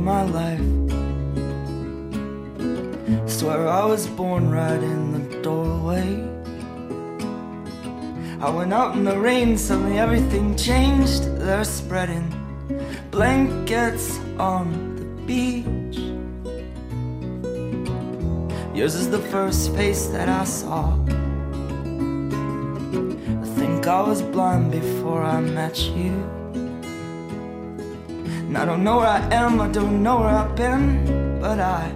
[0.00, 0.60] my life.
[3.28, 6.26] Swear I was born right in the doorway.
[8.40, 11.24] I went out in the rain, suddenly everything changed.
[11.36, 12.26] They're spreading
[13.10, 15.98] blankets on the beach.
[18.74, 20.96] Yours is the first face that I saw.
[23.42, 26.39] I think I was blind before I met you.
[28.50, 31.92] And I don't know where I am, I don't know where I've been, but I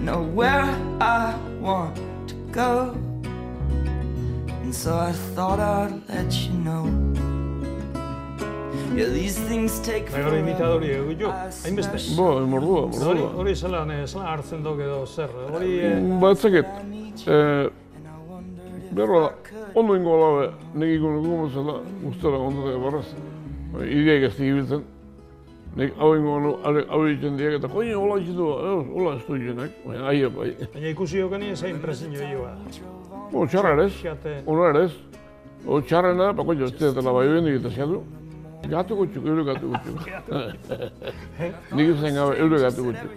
[0.00, 0.64] know where
[1.00, 1.94] I want
[2.30, 2.90] to go.
[4.62, 6.84] And so I thought I'd let you know.
[8.96, 12.16] Yeah, these things take hori imitadori egutu, I hainbeste.
[12.18, 13.30] Bo, mordua, mordua.
[13.38, 15.30] hori zelan, eh, zelan hartzen duk edo zer.
[15.54, 16.66] Hori, eh, Ba, dakit,
[17.28, 17.68] eh,
[18.90, 19.76] berra, I could.
[19.76, 23.14] ondo ingo alabe, nik ikon ikon bezala, guztara ondoteka barraz.
[23.72, 24.82] Ba, Ideak ez digibiltzen.
[25.76, 26.52] Nik hau ingo anu,
[26.90, 30.28] hau egiten diak, eta koine hola egiten du, eh, hola ez du egitenak, baina aia
[30.34, 30.48] bai.
[30.72, 32.56] baina ikusi jokani zein presen joa.
[33.30, 33.94] Bo, txarra ere ez,
[34.46, 34.94] ona ere ez.
[35.66, 38.02] O txarrena, bako jo, ez dira bai bendik eta xatu.
[38.70, 39.98] Gatu gutxuk, eure gatu gutxuk.
[41.76, 43.10] Nik izan gabe, eure gatu gutxuk.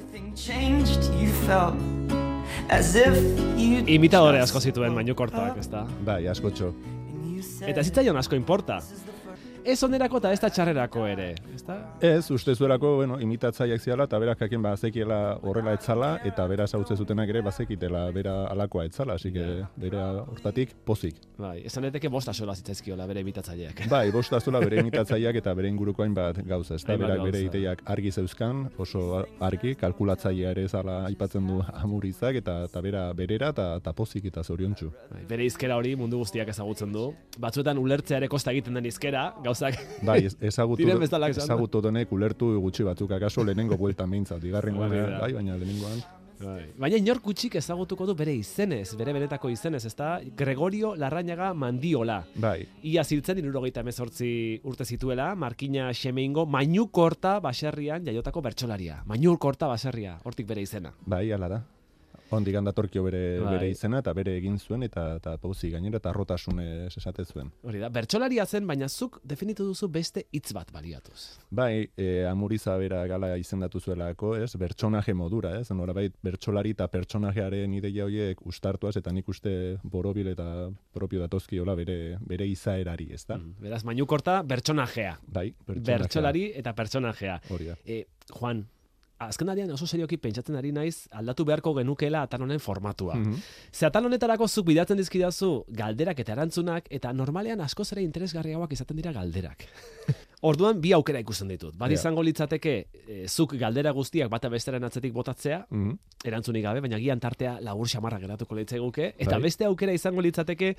[3.98, 5.88] Imitadore asko zituen baino kortak, ezta?
[6.06, 6.70] Bai, askotxo.
[6.70, 8.80] And you said Eta zitzaion asko importa.
[9.66, 11.78] Ez onerako eta ez da txarrerako ere, ezta?
[12.04, 16.98] Ez, uste zuelako, bueno, imitatzaileak ziala, eta berak jakin bazekiela horrela etzala, eta bera zautze
[17.00, 19.46] zutenak ere bazekitela bera alakoa etzala, así que
[19.80, 21.22] bera hortatik pozik.
[21.38, 23.86] Bai, esan daiteke bost asola zitzaizkiola bere imitatzaileak.
[23.92, 27.44] Bai, bost azula bere imitatzaileak eta bere inguruko hainbat gauza, ez da, Hainbat berak bere
[27.48, 33.54] ideiak argi zeuzkan, oso argi, kalkulatzailea ere zala aipatzen du amurizak, eta, eta bera berera,
[33.56, 34.92] eta, eta pozik eta zoriontsu.
[35.14, 37.08] Bai, bere izkera hori mundu guztiak ezagutzen du.
[37.40, 40.84] Batzuetan ulertzea ere kosta egiten den izkera, gauzak Bai, ez- ezagutu,
[41.30, 45.20] ezagutu denek ulertu gutxi batzuk, akaso lehenengo bueltan behintzat, bigarrengoan, Hori da.
[45.20, 46.04] bai, baina lehenengoan.
[46.44, 46.64] Bai.
[46.78, 50.20] Baina inork gutxik ezagutuko du bere izenez, bere benetako izenez, ezta?
[50.36, 52.18] Gregorio Larrañaga Mandiola.
[52.36, 59.04] Bai, Ia ziltzen irurogeita emezortzi urte zituela, Markina Xemeingo, Mainu Korta baserrian jaiotako bertsolaria.
[59.06, 60.92] Mainu Korta baserria, hortik bere izena.
[61.06, 61.62] bai, ala da.
[62.32, 63.54] Ondik datorkio bere, Bai.
[63.58, 67.52] bere izena eta bere egin zuen eta eta pauzi gainera eta arrotasunez esate zuen.
[67.64, 71.38] Hori da, bertsolaria zen, baina zuk definitu duzu beste hitz bat baliatuz.
[71.52, 77.74] Bai, e, amuriza bera gala izendatu zuelako, ez, bertsonaje modura, ez, norabait bertsolari eta pertsonajearen
[77.74, 83.38] ideia horiek ustartuaz, eta nik uste borobil eta propio datozkiola bere, bere izaerari, ez da?
[83.38, 85.18] Mm, Beraz, Mainu Korta bertsonajea.
[85.28, 85.98] Bai, pertsonajea.
[86.04, 87.42] Bertsolari eta pertsonajea.
[87.54, 87.78] Hori da.
[87.86, 88.66] E, Juan,
[89.28, 93.16] azken aldian oso serioki pentsatzen ari naiz aldatu beharko genukeela atal honen formatua.
[93.16, 93.36] Mhm.
[93.72, 98.98] Ze atal honetarako zuk bidatzen dizkidazu galderak eta erantzunak eta normalean askoz ere interesgarriagoak izaten
[98.98, 99.66] dira galderak.
[100.44, 101.76] Orduan bi aukera ikusten ditut.
[101.80, 102.74] Bat izango litzateke
[103.08, 105.94] e, zuk galdera guztiak bata besteren atzetik botatzea, Mhm.
[106.26, 109.42] erantzunik gabe, baina gian tartea labur xamarra geratuko litzaiguke, eta Bai.
[109.42, 110.76] beste aukera izango litzateke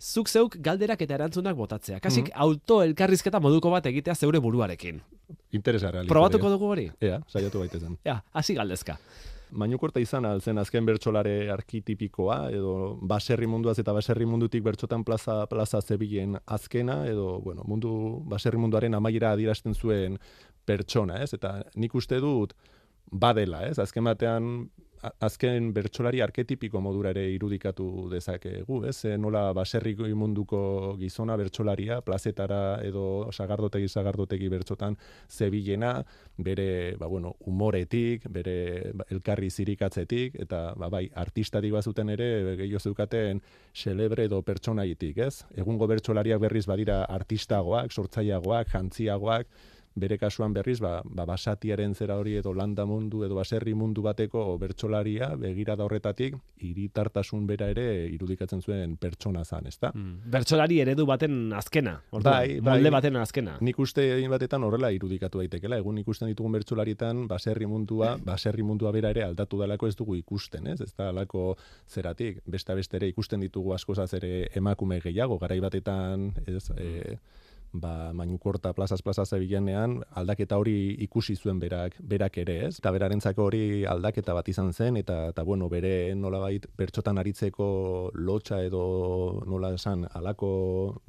[0.00, 2.00] zuk zeuk galderak eta erantzunak botatzea.
[2.00, 2.40] Kasik Mhm.
[2.40, 5.00] auto elkarrizketa moduko bat egitea zeure buruarekin.
[5.52, 6.00] Interesgarra.
[6.02, 6.12] litzateke.
[6.12, 6.90] Probatuko dugu hori?
[7.00, 7.98] Ea, saiatu baitezen.
[8.04, 8.98] Ja, hasi galdezka.
[9.52, 15.80] Mainukorta izan altzen azken bertsolare arkitipikoa, edo baserri munduaz eta baserri mundutik bertsotan plaza, plaza
[15.80, 20.18] zebilen azkena, edo bueno, mundu, baserri munduaren amaiera adierazten zuen
[20.64, 21.32] pertsona, ez?
[21.34, 22.54] Eta nik uste dut
[23.10, 23.78] badela, ez?
[23.78, 24.70] Azken batean
[25.20, 28.96] azken bertsolari arketipiko modura ere irudikatu dezakegu, ez?
[29.04, 34.96] E, nola baserri munduko gizona bertsolaria plazetara edo sagardotegi sagardotegi bertsotan
[35.28, 36.04] zebilena,
[36.36, 42.80] bere, ba, bueno, umoretik, bere ba, elkarri zirikatzetik, eta ba, bai, artistatik bazuten ere, gehiago
[42.80, 43.42] zeukaten
[43.74, 45.44] celebre edo pertsonaitik, ez?
[45.56, 49.48] Egungo bertsolariak berriz badira artistagoak, sortzaileagoak, jantziagoak,
[49.94, 54.42] bere kasuan berriz, ba, ba, basatiaren zera hori edo landa mundu edo baserri mundu bateko
[54.58, 59.92] bertsolaria, begirada horretatik, hiritartasun bera ere irudikatzen zuen pertsona zan, ezta?
[59.94, 60.30] Mm.
[60.34, 61.96] Bertsolari eredu baten azkena.
[62.10, 62.74] Orduan, Bai, bai.
[62.74, 63.56] Molde baten azkena.
[63.64, 65.78] Nik uste egin batetan horrela irudikatu daitekela.
[65.82, 70.66] Egun ikusten ditugun bertsolarietan baserri mundua, baserri mundua bera ere aldatu dalako ez dugu ikusten,
[70.74, 70.80] ez?
[70.80, 71.54] Ez da alako
[71.88, 72.42] zeratik.
[72.50, 77.18] Besta beste ere ikusten ditugu askozaz ere emakume gehiago, garai batetan, ez, e,
[77.74, 82.78] ba, mainukorta plazaz plaza zebilenean, aldaketa hori ikusi zuen berak, berak ere, ez?
[82.78, 87.66] Eta berarentzako hori aldaketa bat izan zen, eta, eta bueno, bere nolabait bertxotan aritzeko
[88.14, 88.84] lotxa edo
[89.50, 90.52] nola esan, alako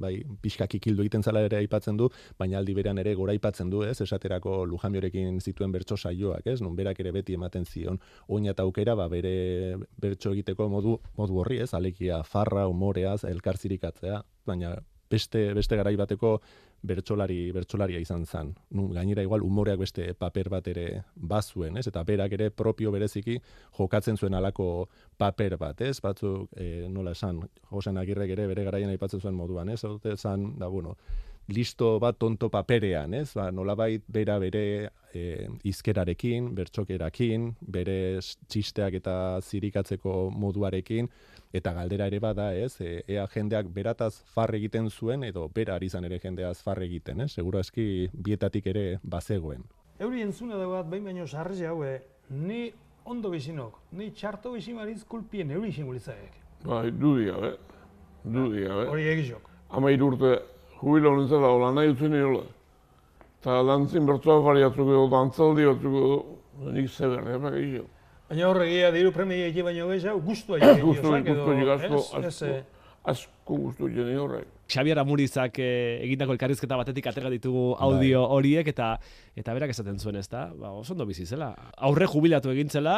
[0.02, 2.10] bai, pixkak ikildu egiten zela ere aipatzen du,
[2.40, 4.00] baina aldi berean ere gora aipatzen du, ez?
[4.02, 6.60] Esaterako Lujamiorekin zituen bertso saioak, ez?
[6.66, 11.40] Nun berak ere beti ematen zion oina eta aukera, ba, bere bertso egiteko modu, modu
[11.44, 11.72] horri, ez?
[11.78, 14.76] Alekia farra, umoreaz, elkarzirikatzea, baina
[15.10, 16.40] beste beste garai bateko
[16.86, 18.54] bertsolari bertsolaria izan zen.
[18.78, 21.88] Nun gainera igual umoreak beste paper bat ere bazuen, ez?
[21.88, 23.40] Eta berak ere propio bereziki
[23.78, 24.88] jokatzen zuen alako
[25.18, 26.00] paper bat, ez?
[26.02, 27.42] Batzuk e, nola esan,
[27.72, 29.84] Josen Agirrek ere bere garaian aipatzen zuen moduan, ez?
[29.84, 30.96] Ote esan, da bueno,
[31.48, 33.32] listo bat tonto paperean, ez?
[33.38, 34.66] Ba, nolabait bera bere
[35.14, 41.10] e, izkerarekin, bertxokerakin, bere txisteak eta zirikatzeko moduarekin,
[41.56, 42.76] eta galdera ere bada, ez?
[42.82, 47.22] E, ea jendeak berataz far egiten zuen, edo bera ari izan ere jendeaz far egiten,
[47.26, 47.32] ez?
[47.38, 49.64] Segura eski bietatik ere bazegoen.
[50.04, 51.94] Euri entzuna da bat, behin baino sarri haue,
[52.30, 52.66] ni
[53.06, 56.42] ondo bizinok, ni txarto bizimariz kulpien euri izango litzaek.
[56.66, 57.54] Bai, dudia, be.
[58.24, 58.90] Dudia, be.
[58.92, 59.50] Hori egizok.
[59.78, 60.36] Amair urte
[60.82, 62.44] jubila honen zela, hola nahi utzen niola.
[63.40, 66.16] Eta dantzin bertsoa fariatzuk edo, dantzaldi batzuk edo,
[66.76, 67.86] nik zeber, epak egio.
[68.30, 72.22] Baina horregia diru premia egi baino gehiago, guztua egi Gustu, edo, gustu, asko?
[72.26, 72.64] Ez,
[73.14, 74.48] asko, eh, gustu jeni horrek.
[74.66, 78.96] Xabier Amurizak eh, egindako elkarrizketa batetik atera ditugu audio horiek eta
[79.38, 80.48] eta berak esaten zuen, ezta?
[80.58, 81.52] Ba, oso ondo bizi zela.
[81.78, 82.96] Aurre jubilatu egintzela,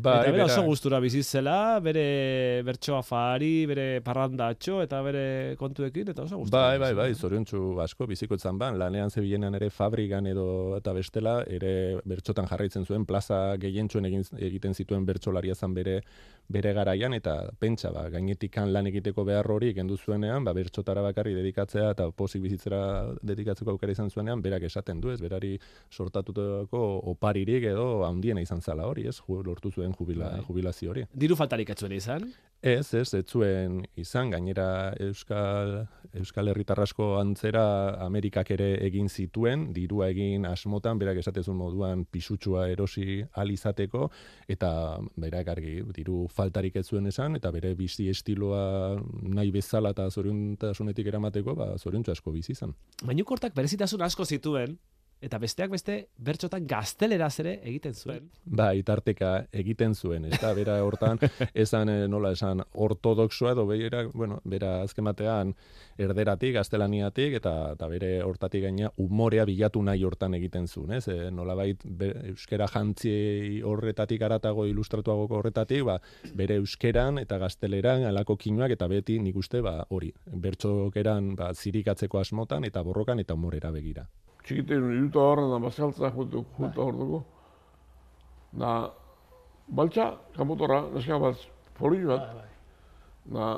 [0.00, 5.24] Bai, eta bera oso gustura bizi zela, bere bertsoa fari, bere parrandatxo eta bere
[5.60, 6.62] kontuekin eta oso gustura.
[6.70, 11.40] Bai, bai, bai, zoriontsu asko biziko izan ban, lanean zebilenan ere fabrikan edo eta bestela,
[11.46, 11.72] ere
[12.08, 16.00] bertxotan jarraitzen zuen, plaza gehientsuen egiten zituen bertsolaria zan bere
[16.50, 21.34] bere garaian, eta pentsa, ba, gainetikan lan egiteko behar hori kendu zuenean, ba, bertxotara bakarri
[21.36, 22.82] dedikatzea eta pozik bizitzera
[23.22, 25.56] dedikatzeko aukera izan zuenean, berak esaten du, ez, berari
[25.90, 26.82] sortatutako
[27.14, 30.46] oparirik edo handiena izan zala hori, ez, lortu zuen jubila, Bai.
[30.48, 31.06] jubilazio hori.
[31.14, 32.30] Diru faltarik etzuen izan.
[32.60, 35.78] Ez, ez, ez zuen izan, gainera Euskal,
[36.12, 37.62] Euskal Herritarrasko antzera
[38.04, 44.10] Amerikak ere egin zituen, dirua egin asmotan, berak esatezun moduan pisutsua erosi alizateko,
[44.52, 44.72] eta
[45.16, 48.62] berak argi, diru faltarik ez zuen esan, eta bere bizi estiloa
[49.36, 52.74] nahi bezala eta zoriontasunetik eramateko, ba, zoriontsu asko bizi izan.
[53.06, 54.78] Mainukortak berezitasun asko zituen,
[55.20, 58.28] eta besteak beste bertxotan gazteleraz ere egiten zuen.
[58.44, 61.20] Ba, itarteka egiten zuen, ez da, bera hortan,
[61.64, 65.52] esan, eh, nola esan, ortodoxoa edo bera, bueno, bera azken batean
[66.00, 71.06] erderatik, gaztelaniatik, eta, eta bere hortatik gaina umorea bilatu nahi hortan egiten zuen, ez?
[71.12, 75.98] E, nolabait, be, euskera jantzi horretatik aratago ilustratuagoko horretatik, ba,
[76.36, 82.24] bere euskeran eta gazteleran alako kinuak, eta beti nik uste, ba, hori, bertxokeran ba, zirikatzeko
[82.24, 84.08] asmotan, eta borrokan eta umorera begira.
[84.44, 87.20] Txikiten iruta horren da bazkaltza jutu, jutu hor dugu.
[88.62, 88.72] Da,
[89.68, 90.06] baltza,
[90.36, 91.44] kamotora, neska bat,
[91.78, 92.32] poli bat.
[93.30, 93.50] Da,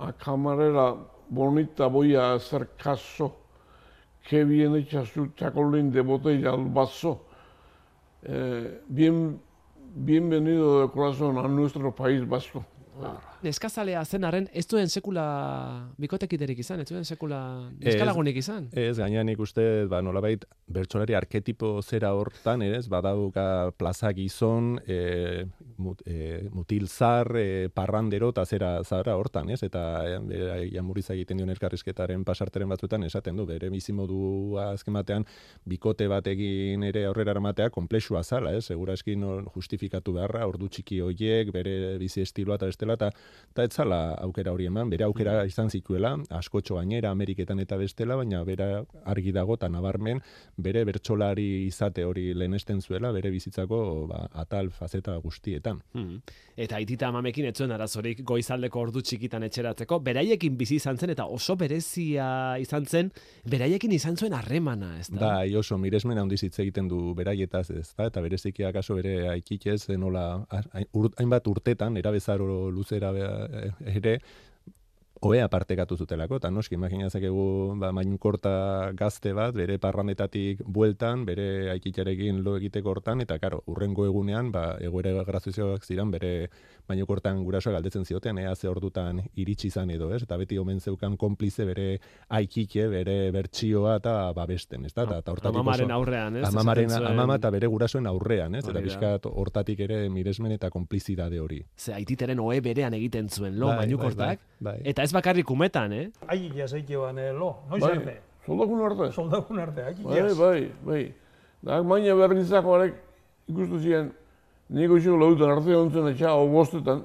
[0.00, 0.94] a camarera
[1.28, 3.36] bonita voy a hacer caso.
[4.28, 7.24] Qué bien hecha su chacolín de botella al vaso.
[8.22, 9.40] Eh, bien,
[9.94, 12.64] bienvenido de corazón a nuestro país vasco.
[13.40, 15.24] Neskazalea zen arren, ez duen sekula
[16.00, 17.40] bikotekiderik izan, ez duen sekula
[17.80, 18.66] neskalagunik izan.
[18.76, 25.46] Ez, gaina nik uste, ba, nolabait, bertsolari arketipo zera hortan, ez, badauka plaza gizon, e,
[25.80, 31.54] mut, e, mutilzar, e, parrandero, eta zera zara hortan, ez, eta e, jamuriza egiten dion
[31.56, 35.26] elkarrizketaren pasarteren batzuetan esaten du, bere bizimodu azken batean,
[35.64, 39.24] bikote bat egin ere aurrera eramatea komplexua zala, ez, segura eskin
[39.54, 43.10] justifikatu beharra, ordu txiki hoiek, bere bizi estiloa eta bestela, eta
[43.50, 48.14] eta ez zala aukera hori eman, bere aukera izan zituela, askotxo gainera, Ameriketan eta bestela,
[48.16, 50.20] baina bera argi dago eta nabarmen,
[50.56, 55.80] bere bertsolari izate hori lehenesten zuela, bere bizitzako ba, atal fazeta guztietan.
[55.94, 56.20] Hmm.
[56.56, 61.56] Eta aitita amamekin etzuen arazorik goizaldeko ordu txikitan etxeratzeko, beraiekin bizi izan zen eta oso
[61.56, 63.10] berezia izan zen,
[63.50, 65.18] beraiekin izan zuen harremana, ez da?
[65.26, 69.88] Bai, oso miresmen handiz hitz egiten du beraietaz, ez da, eta bereziki akaso bere aikikez,
[69.98, 74.20] nola, hain- ur- hainbat urtetan, erabezaro luzera bea- ere,
[75.20, 82.38] Oea partekatu zutelako, eta noski, imaginazakegu ba, mainukorta gazte bat, bere parrandetatik bueltan, bere aikitzarekin
[82.40, 86.48] lo egiteko hortan, eta karo, urrengo egunean, ba, egoera grazioak ziren, bere
[86.88, 90.22] mainukortan gurasoak galdetzen zioten, ea ze ordutan iritsi izan edo, ez?
[90.24, 92.00] Eta beti omen zeukan konplize bere
[92.40, 95.04] aikike, bere bertsioa eta babesten, ez da?
[95.04, 96.46] Eta, eta hortatik Amamaren oso- aurrean, ez?
[96.48, 98.64] Amamaren, amama eta bere gurasoen aurrean, ez?
[98.64, 101.60] Eta pixkat hortatik ere miresmen eta konplizidade hori.
[101.76, 104.90] Ze aititeren ohe berean egiten zuen lo Bai, mainukortak, bai, bai, bai.
[104.94, 106.10] eta ez ez bakarrik umetan, eh?
[106.28, 108.20] Ahi jazaike ban eh, lo, noiz Bai, arte?
[108.46, 109.12] soldakun arte.
[109.12, 110.38] Soldakun arte, ahi Bai, jaz.
[110.38, 111.14] bai, bai.
[111.62, 112.94] Da, maina berrizako arek
[113.48, 114.12] ikustu ziren,
[114.68, 117.02] niko iso lautan arte ontzen etxa, hau bostetan,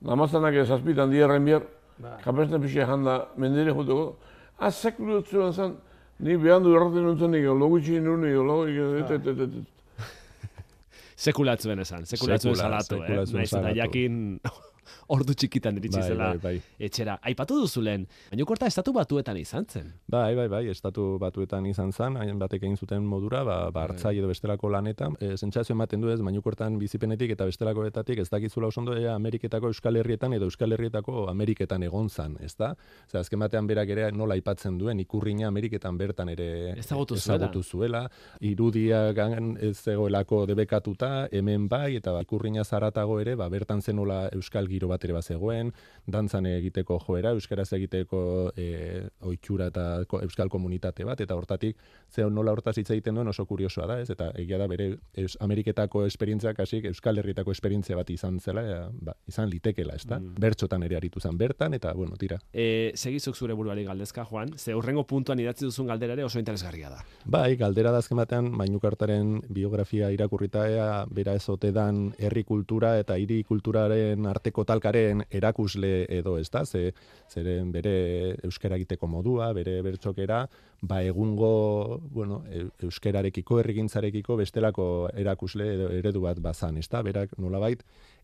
[0.00, 1.64] namazanak zazpitan dierren bier,
[1.98, 2.18] Bai.
[2.22, 4.16] kapesten pixia janda mendere joteko.
[4.58, 5.76] Ah, sekulu dut zuen zen,
[6.20, 9.64] ni behan du erraten nuntzen nik, logu txin nuen, logu, et, et, et, et, et.
[11.18, 13.24] Sekulatzuen esan, sekulatzuen Sekula, salatu, eh?
[13.34, 14.38] Naiz eta jakin
[15.08, 16.62] ordu txikitan iritsi Bai, zela bai, bai.
[16.88, 17.18] etxera.
[17.22, 19.92] Aipatu duzu lehen, baina korta estatu batuetan izan zen.
[20.08, 24.18] Bai, bai, bai, estatu batuetan izan zen, hain batek egin zuten modura, ba, ba hartzai
[24.18, 25.16] edo bestelako lanetan.
[25.20, 29.68] E, sentsazio ematen du ez, mainukortan bizipenetik eta bestelakoetatik ez dakizula oso ondo ea Ameriketako
[29.72, 32.74] Euskal Herrietan edo Euskal Herrietako Ameriketan egon zan, ez da?
[33.10, 37.36] Zer, azken batean berak ere nola aipatzen duen, ikurrina Ameriketan bertan ere Ezagutu zuela.
[37.46, 38.04] ezagutu zuela.
[38.40, 44.28] Irudia gan ez zegoelako debekatuta, hemen bai, eta ba, ikurrina zaratago ere, ba, bertan zenola
[44.32, 45.72] Euskal giro bat ere bazegoen,
[46.06, 48.20] dantzan egiteko joera, euskaraz egiteko
[48.56, 49.86] e, oitxura eta
[50.22, 51.76] euskal komunitate bat, eta hortatik,
[52.10, 54.10] ze nola hortaz hitz egiten duen oso kuriosoa da, ez?
[54.10, 58.82] Eta egia da bere eus, Ameriketako esperientziak hasik Euskal Herrietako esperientzia bat izan zela, ea,
[58.92, 60.18] ba, izan litekela, ez da?
[60.18, 62.38] Bertxotan ere aritu zen bertan, eta, bueno, tira.
[62.52, 66.90] E, segizuk zure buruari galdezka, Juan, ze hurrengo puntuan idatzi duzun galdera ere oso interesgarria
[66.90, 67.02] da.
[67.24, 72.94] Bai, galdera da azken batean Mainukartaren biografia irakurrita ea bera ez ote dan herri kultura
[73.00, 76.92] eta hiri kulturaren arteko talkaren erakusle edo ez da, ze,
[77.28, 80.48] zeren bere euskara egiteko modua, bere bertxokera,
[80.80, 87.36] ba egungo, bueno, e- euskararekiko, herrigintzarekiko bestelako erakusle edo eredu bat bazan, ez da, berak
[87.38, 87.82] nolabait,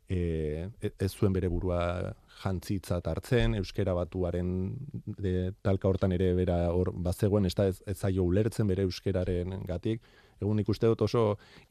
[0.09, 4.75] e, ez zuen bere burua jantzitzat hartzen, euskera batuaren
[5.19, 9.61] de, talka hortan ere bera hor bazegoen, ez da ez, ez zaio ulertzen bere euskeraren
[9.67, 10.01] gatik,
[10.45, 11.25] egun ikuste dut oso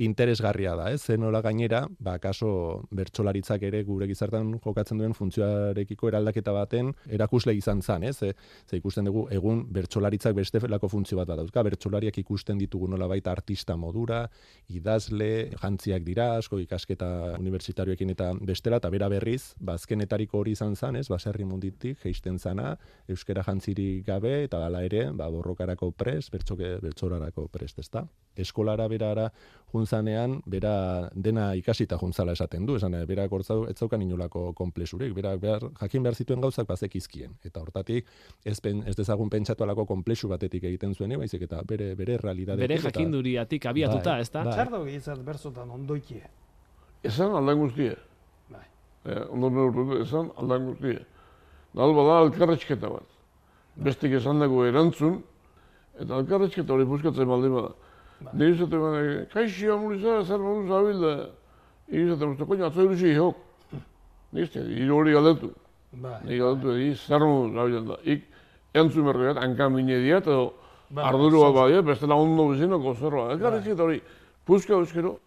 [0.03, 1.01] interesgarria da, ez?
[1.07, 7.55] Zen nola gainera, ba, kaso bertsolaritzak ere gure gizartan jokatzen duen funtzioarekiko eraldaketa baten erakusle
[7.57, 8.17] izan zan, ez?
[8.19, 8.33] Ze,
[8.77, 13.77] ikusten dugu egun bertsolaritzak beste lako funtzio bat badauzka, bertsolariak ikusten ditugu nola baita artista
[13.79, 14.23] modura,
[14.73, 20.75] idazle, jantziak dira, asko ikasketa unibertsitarioekin eta bestela, eta bera berriz, ba, azkenetariko hori izan
[20.75, 21.07] zan, ez?
[21.11, 22.75] Baserri munditik, geisten zana,
[23.09, 28.07] euskera jantzirik gabe, eta hala ere, ba, borrokarako prest, bertsolarako prest, ezta?
[28.63, 29.31] Eskolara berara
[29.73, 35.35] junzanean, bera dena ikasita juntzala esaten du, esan, bera gortzau, ez zaukan inolako konplexurik, bera
[35.35, 37.33] behar, jakin behar zituen gauzak bazekizkien.
[37.43, 38.05] Eta hortatik,
[38.45, 42.67] ez, pen, ez dezagun pentsatu alako konplexu batetik egiten zuen, baizik eta bere, bere realidadetik.
[42.67, 44.43] Bere jakinduriatik abiatuta, Bai, ez da?
[44.43, 44.53] bai.
[44.53, 46.21] Zer dago gizart berzotan ondoikie?
[47.03, 47.95] Esan aldan guztia.
[48.53, 48.65] Bai.
[49.05, 51.01] Eh, ondo esan aldan guztia.
[51.73, 53.09] Nalba da alkarretxketa bat.
[53.75, 55.17] Bestik esan dago erantzun,
[55.97, 57.73] eta alkarretxketa hori buskatzen baldin bada.
[64.89, 65.51] Hori galdetu.
[65.91, 66.17] Bai.
[66.25, 67.97] Nire galdetu, edi, zer modu zabilda da.
[68.03, 68.23] Ik,
[68.73, 70.53] entzun berri bat, hankan mine diat, edo
[70.89, 73.31] Bai, arduru bat badia, bestela ondo bizinoko zerroa.
[73.33, 73.99] Alkarretxketa hori,
[74.45, 75.17] puska euskero,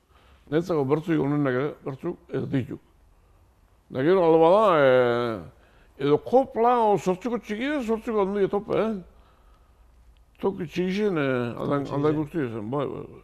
[0.50, 2.78] netzako bertzuk onenak ere, bertzuk ez ditu.
[3.90, 8.94] Da gero alba da, e, edo kopla o sortzuko txikia, sortzuko handia tope, eh?
[10.40, 13.22] Toki txikixen, eh, aldan, aldan guzti zen, bai, bai, bai.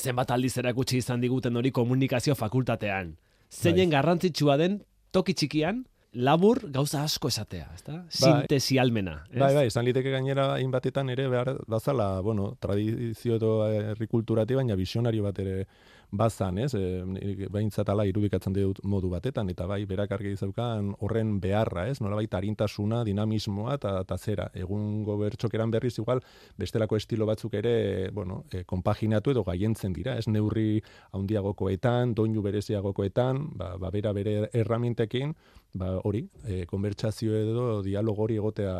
[0.00, 3.16] Zenbat aldiz erakutsi izan diguten hori komunikazio fakultatean.
[3.50, 3.96] Zeinen Bai.
[3.98, 4.80] garrantzitsua den
[5.12, 8.00] toki txikian, labur gauza asko esatea, ezta?
[8.08, 9.38] Sintesi almena, ez?
[9.42, 14.78] Bai, bai, izan liteke gainera hainbatetan ere behar bazala, bueno, tradizio edo herri kulturati, baina
[14.78, 15.66] visionario bat ere
[16.10, 16.72] bazan, ez?
[16.74, 21.86] E, nik behintzat ala irudikatzen dut modu batetan, eta bai, berak argi zeukan horren beharra,
[21.90, 22.00] ez?
[22.02, 26.22] Nola baita harintasuna, dinamismoa, eta, zera, egungo bertxokeran berriz igual,
[26.58, 30.26] bestelako estilo batzuk ere, bueno, e, konpaginatu edo gaientzen dira, ez?
[30.28, 30.82] Neurri
[31.16, 35.34] handiagokoetan, doinu bereziagokoetan, ba, ba bera bere erramintekin,
[35.74, 38.76] ba hori, e, konbertsazio edo dialogo hori egotea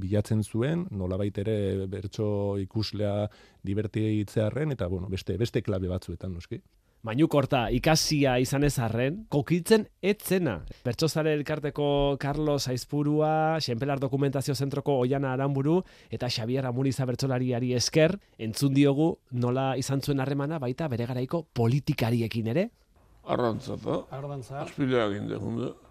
[0.00, 3.28] bilatzen zuen, nolabait ere bertso ikuslea
[3.66, 6.62] divertitzearren eta bueno, beste beste klabe batzuetan noski.
[7.06, 10.56] Mainu korta, ikasia izan ez arren, kokitzen etzena.
[10.82, 15.76] Bertsozare elkarteko Carlos Aizpurua, Xenpelar Dokumentazio Zentroko Oiana Aramburu,
[16.10, 22.50] eta Xabier Amuriza bertsolariari esker, entzun diogu nola izan zuen harremana baita bere garaiko politikariekin
[22.50, 22.70] ere.
[23.28, 24.02] Arrantzata,
[24.64, 25.87] aspileak inde junde, garaiko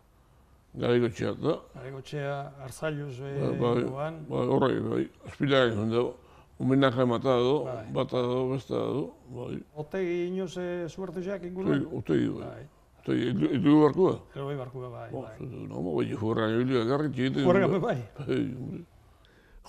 [0.78, 6.14] txiata, Aregotxea, Arzailuz, bai, e, bai, joan, bai, horrei, bai, aspileak junde,
[6.60, 7.86] umenak emata edo, Bai.
[7.94, 11.88] bata edo, beste edo, bai, Otegi inoz e, suertuxeak utei, inguruen?
[11.92, 12.68] utei, bai, Bai,
[13.02, 14.20] utei, itu barkua.
[14.34, 15.36] gero bai barku bai, Oh, bai.
[15.40, 17.44] no, bai, jurra ibili ekarri txite.
[17.46, 17.98] Horrega bai.
[18.20, 18.86] Bai.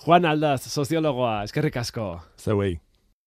[0.05, 2.21] Juan Aldaz, soziologoa, eskerrik asko.
[2.37, 2.79] Zeuei.